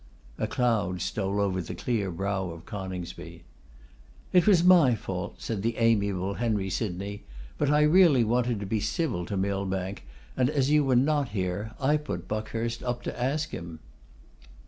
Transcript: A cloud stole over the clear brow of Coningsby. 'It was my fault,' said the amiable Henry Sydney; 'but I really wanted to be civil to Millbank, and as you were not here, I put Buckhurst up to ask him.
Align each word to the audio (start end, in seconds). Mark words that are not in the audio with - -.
A 0.39 0.47
cloud 0.47 0.99
stole 0.99 1.39
over 1.39 1.61
the 1.61 1.75
clear 1.75 2.09
brow 2.09 2.49
of 2.49 2.65
Coningsby. 2.65 3.43
'It 4.33 4.47
was 4.47 4.63
my 4.63 4.95
fault,' 4.95 5.39
said 5.39 5.61
the 5.61 5.77
amiable 5.77 6.33
Henry 6.33 6.71
Sydney; 6.71 7.23
'but 7.59 7.69
I 7.69 7.81
really 7.83 8.23
wanted 8.23 8.59
to 8.61 8.65
be 8.65 8.79
civil 8.79 9.27
to 9.27 9.37
Millbank, 9.37 10.03
and 10.35 10.49
as 10.49 10.71
you 10.71 10.83
were 10.83 10.95
not 10.95 11.29
here, 11.37 11.73
I 11.79 11.97
put 11.97 12.27
Buckhurst 12.27 12.81
up 12.81 13.03
to 13.03 13.21
ask 13.21 13.49
him. 13.51 13.77